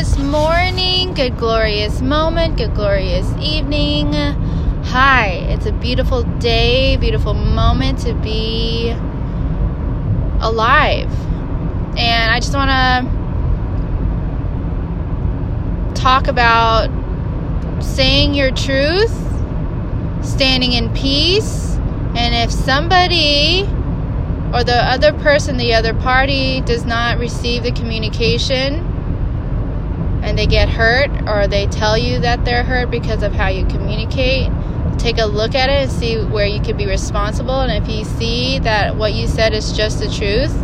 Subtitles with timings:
[0.00, 4.14] glorious morning, good glorious moment, good glorious evening.
[4.14, 8.92] Hi, it's a beautiful day, beautiful moment to be
[10.40, 11.12] alive.
[11.98, 12.70] And I just want
[15.94, 16.88] to talk about
[17.84, 19.14] saying your truth,
[20.24, 21.74] standing in peace,
[22.16, 23.64] and if somebody
[24.54, 28.89] or the other person, the other party, does not receive the communication
[30.30, 33.66] and they get hurt or they tell you that they're hurt because of how you
[33.66, 34.48] communicate,
[34.96, 37.60] take a look at it and see where you could be responsible.
[37.62, 40.54] And if you see that what you said is just the truth,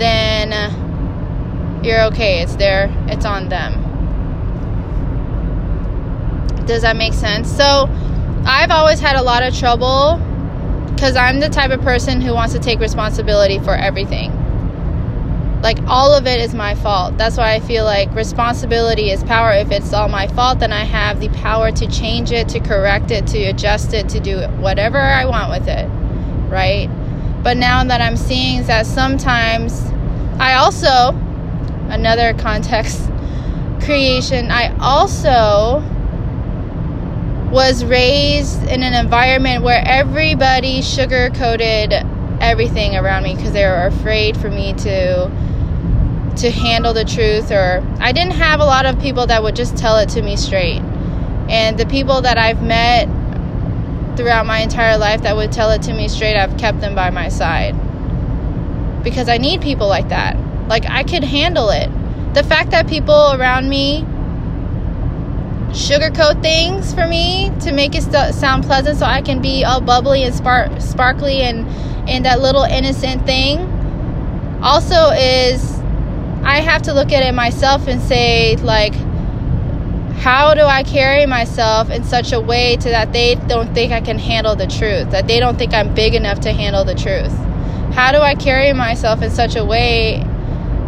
[0.00, 2.42] then uh, you're okay.
[2.42, 3.84] It's there, it's on them.
[6.66, 7.48] Does that make sense?
[7.48, 7.88] So,
[8.44, 10.16] I've always had a lot of trouble
[10.92, 14.32] because I'm the type of person who wants to take responsibility for everything.
[15.66, 17.18] Like, all of it is my fault.
[17.18, 19.50] That's why I feel like responsibility is power.
[19.50, 23.10] If it's all my fault, then I have the power to change it, to correct
[23.10, 25.88] it, to adjust it, to do whatever I want with it.
[26.48, 26.86] Right?
[27.42, 29.82] But now that I'm seeing is that sometimes
[30.38, 31.08] I also,
[31.88, 33.00] another context
[33.80, 35.82] creation, I also
[37.50, 41.92] was raised in an environment where everybody sugar coated
[42.40, 45.28] everything around me because they were afraid for me to
[46.36, 49.76] to handle the truth or I didn't have a lot of people that would just
[49.76, 50.80] tell it to me straight.
[51.48, 53.08] And the people that I've met
[54.16, 57.10] throughout my entire life that would tell it to me straight, I've kept them by
[57.10, 57.74] my side.
[59.02, 60.36] Because I need people like that.
[60.68, 61.88] Like I could handle it.
[62.34, 64.04] The fact that people around me
[65.70, 69.80] sugarcoat things for me to make it st- sound pleasant so I can be all
[69.80, 71.66] bubbly and spark- sparkly and,
[72.08, 73.60] and that little innocent thing
[74.62, 75.75] also is
[76.46, 78.94] I have to look at it myself and say like
[80.16, 84.00] how do I carry myself in such a way to that they don't think I
[84.00, 87.34] can handle the truth that they don't think I'm big enough to handle the truth
[87.94, 90.22] how do I carry myself in such a way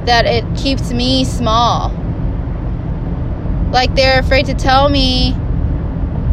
[0.07, 1.91] that it keeps me small
[3.71, 5.35] like they're afraid to tell me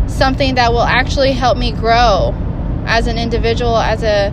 [0.08, 2.34] something that will actually help me grow
[2.85, 4.31] as an individual, as a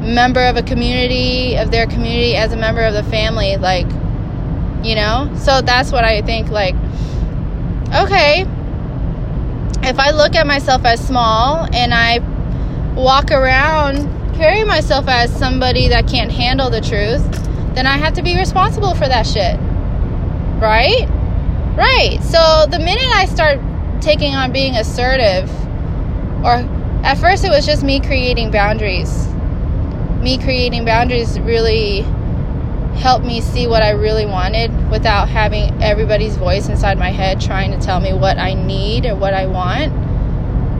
[0.00, 3.56] member of a community, of their community, as a member of the family.
[3.56, 3.86] Like,
[4.82, 5.32] you know?
[5.36, 6.48] So that's what I think.
[6.50, 6.74] Like,
[7.94, 8.46] okay,
[9.82, 12.18] if I look at myself as small and I
[12.94, 17.24] walk around, carry myself as somebody that can't handle the truth,
[17.74, 19.58] then I have to be responsible for that shit.
[20.60, 21.08] Right?
[21.76, 22.18] Right.
[22.22, 23.60] So the minute I start
[24.00, 25.50] taking on being assertive,
[26.44, 26.66] or
[27.02, 29.28] at first it was just me creating boundaries.
[30.20, 32.04] Me creating boundaries really
[33.00, 37.70] helped me see what I really wanted without having everybody's voice inside my head trying
[37.72, 39.90] to tell me what I need or what I want.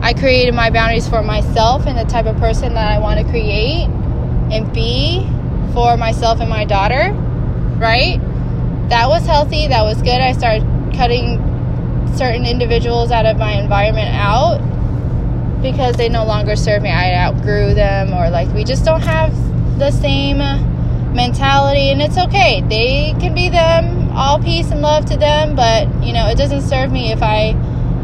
[0.03, 3.25] I created my boundaries for myself and the type of person that I want to
[3.29, 3.87] create
[4.51, 5.27] and be
[5.73, 7.11] for myself and my daughter,
[7.77, 8.19] right?
[8.89, 10.21] That was healthy, that was good.
[10.21, 10.63] I started
[10.95, 11.39] cutting
[12.15, 14.59] certain individuals out of my environment out
[15.61, 16.89] because they no longer serve me.
[16.89, 19.33] I outgrew them, or like we just don't have
[19.79, 20.39] the same
[21.13, 22.61] mentality, and it's okay.
[22.61, 26.61] They can be them, all peace and love to them, but you know, it doesn't
[26.61, 27.55] serve me if I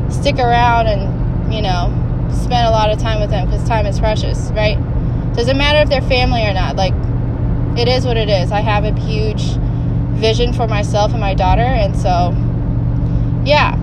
[0.09, 1.87] stick around and you know,
[2.33, 4.77] spend a lot of time with them because time is precious, right?
[5.35, 6.75] Doesn't matter if they're family or not.
[6.75, 6.93] Like,
[7.77, 8.51] it is what it is.
[8.51, 9.43] I have a huge
[10.19, 12.33] vision for myself and my daughter, and so
[13.47, 13.75] yeah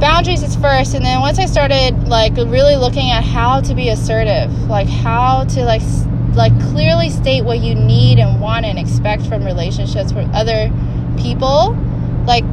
[0.00, 3.90] boundaries is first and then once i started like really looking at how to be
[3.90, 5.82] assertive like how to like
[6.36, 10.70] like clearly state what you need and want and expect from relationships with other
[11.18, 11.74] people
[12.26, 12.44] like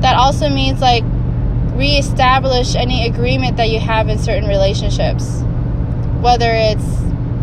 [0.00, 1.04] that also means like
[1.74, 5.42] reestablish any agreement that you have in certain relationships
[6.20, 6.84] whether it's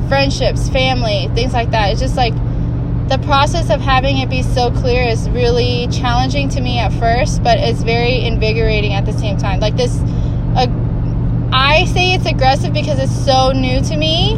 [0.07, 2.33] friendships family things like that it's just like
[3.09, 7.41] the process of having it be so clear is really challenging to me at first,
[7.41, 9.59] but it's very invigorating at the same time.
[9.59, 9.99] Like this,
[10.55, 10.67] uh,
[11.51, 14.35] I say it's aggressive because it's so new to me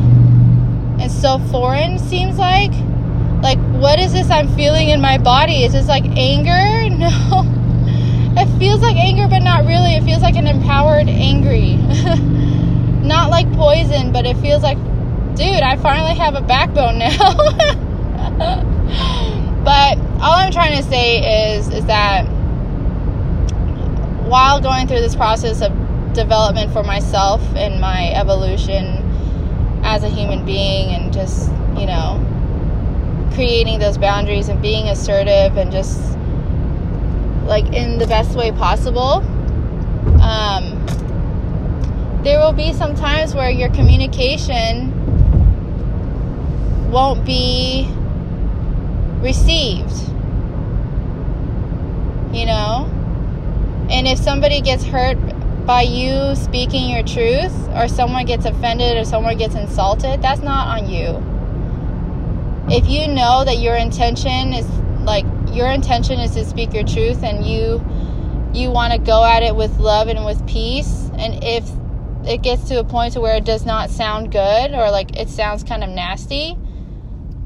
[1.22, 2.72] so foreign, seems like.
[3.44, 5.64] Like, what is this I'm feeling in my body?
[5.64, 6.90] Is this like anger?
[7.02, 7.44] No.
[8.38, 9.96] It feels like anger, but not really.
[9.96, 11.76] It feels like an empowered angry.
[13.04, 14.78] not like poison, but it feels like,
[15.36, 17.18] dude, I finally have a backbone now.
[19.66, 22.24] but all I'm trying to say is is that
[24.28, 25.72] while going through this process of
[26.14, 29.11] development for myself and my evolution
[29.92, 32.18] as a human being and just, you know,
[33.34, 36.18] creating those boundaries and being assertive and just
[37.46, 39.22] like in the best way possible.
[40.22, 40.78] Um,
[42.24, 44.94] there will be some times where your communication
[46.90, 47.90] won't be
[49.20, 49.92] received.
[52.32, 52.88] You know?
[53.90, 55.18] And if somebody gets hurt
[55.66, 60.80] by you speaking your truth, or someone gets offended, or someone gets insulted, that's not
[60.80, 61.24] on you.
[62.74, 64.68] If you know that your intention is
[65.04, 67.84] like your intention is to speak your truth and you
[68.54, 71.68] you want to go at it with love and with peace and if
[72.26, 75.28] it gets to a point to where it does not sound good or like it
[75.28, 76.56] sounds kind of nasty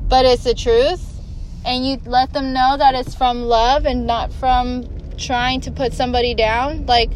[0.08, 1.20] but it's the truth
[1.66, 4.86] and you let them know that it's from love and not from
[5.18, 7.12] trying to put somebody down like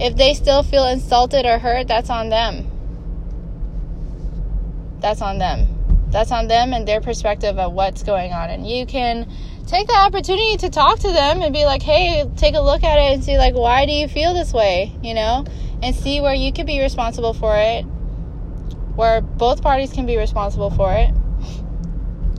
[0.00, 2.70] if they still feel insulted or hurt that's on them
[5.00, 5.68] that's on them
[6.10, 9.28] that's on them and their perspective of what's going on and you can
[9.66, 12.98] take the opportunity to talk to them and be like, hey, take a look at
[12.98, 15.44] it and see, like, why do you feel this way, you know?
[15.82, 17.82] And see where you could be responsible for it,
[18.94, 21.10] where both parties can be responsible for it.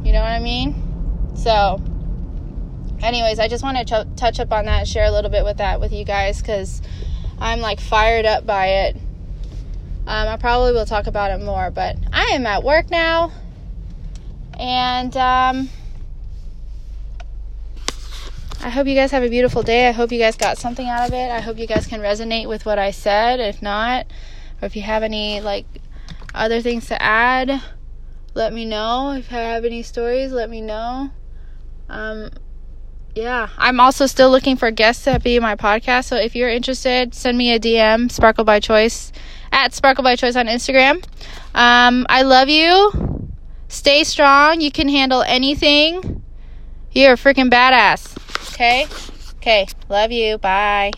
[0.04, 1.36] You know what I mean?
[1.36, 1.82] So,
[3.02, 5.58] anyways, I just want to ch- touch up on that share a little bit with
[5.58, 6.82] that with you guys because
[7.40, 8.96] I'm like fired up by it.
[10.08, 13.32] Um, I probably will talk about it more, but I am at work now.
[14.60, 15.70] And, um,
[18.66, 19.88] I hope you guys have a beautiful day.
[19.88, 21.30] I hope you guys got something out of it.
[21.30, 23.40] I hope you guys can resonate with what I said.
[23.40, 24.08] If not,
[24.60, 25.68] or if you have any like
[26.34, 27.62] other things to add,
[28.34, 29.12] let me know.
[29.12, 31.12] If I have any stories, let me know.
[31.90, 32.32] Um
[33.16, 36.06] yeah, I'm also still looking for guests to be my podcast.
[36.06, 39.12] So if you're interested, send me a DM, Sparkle by Choice,
[39.52, 41.04] at Sparkle by Choice on Instagram.
[41.54, 43.32] Um, I love you.
[43.70, 44.62] Stay strong.
[44.62, 46.22] You can handle anything.
[46.92, 48.18] You're a freaking badass.
[48.54, 48.88] Okay?
[49.38, 49.68] Okay.
[49.90, 50.38] Love you.
[50.38, 50.92] Bye.